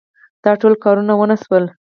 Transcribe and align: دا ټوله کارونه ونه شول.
دا 0.43 0.51
ټوله 0.61 0.75
کارونه 0.83 1.13
ونه 1.15 1.37
شول. 1.43 1.65